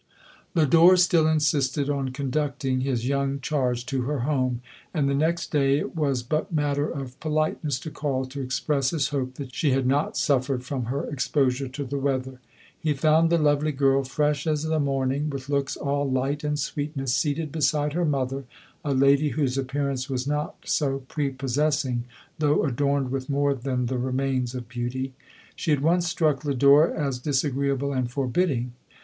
Lodore 0.55 0.97
still 0.97 1.27
insisted 1.27 1.87
on 1.87 2.09
conducting 2.09 2.81
his 2.81 3.07
young 3.07 3.39
charge 3.39 3.85
to 3.85 4.01
her 4.01 4.21
home; 4.21 4.61
and 4.95 5.07
the 5.07 5.13
next 5.13 5.51
day 5.51 5.77
it 5.77 5.95
was 5.95 6.23
but 6.23 6.51
matter 6.51 6.89
of 6.89 7.19
politeness 7.19 7.79
to 7.81 7.91
call 7.91 8.25
to 8.25 8.41
express 8.41 8.89
his 8.89 9.09
hope 9.09 9.35
that 9.35 9.53
she 9.53 9.69
had 9.73 9.85
not 9.85 10.17
suffered 10.17 10.63
from 10.63 10.85
her 10.85 11.07
expo 11.13 11.51
sure 11.51 11.67
to 11.67 11.83
the 11.85 11.99
weather. 11.99 12.39
He 12.79 12.95
found 12.95 13.29
the 13.29 13.37
lovely 13.37 13.71
girl, 13.71 14.03
fresh 14.03 14.47
as 14.47 14.63
the 14.63 14.79
morning, 14.79 15.29
with 15.29 15.49
looks 15.49 15.77
all 15.77 16.09
light 16.09 16.43
and 16.43 16.57
sweetness, 16.57 17.13
seated 17.13 17.51
beside 17.51 17.93
her 17.93 18.03
mother, 18.03 18.45
a 18.83 18.95
lady 18.95 19.29
whose 19.29 19.55
appearance 19.55 20.09
was 20.09 20.25
not 20.25 20.55
so 20.65 21.03
prepossessing, 21.09 22.05
though 22.39 22.63
adorned 22.65 23.11
with 23.11 23.29
more 23.29 23.53
than 23.53 23.85
the 23.85 23.99
remains 23.99 24.55
of 24.55 24.67
beauty. 24.67 25.13
She 25.55 25.71
at 25.71 25.81
once 25.83 26.07
struck 26.09 26.43
Lodore 26.43 26.89
as 26.91 27.19
dis 27.19 27.43
agreeable 27.43 27.93
and 27.93 28.09
forbidding. 28.09 28.73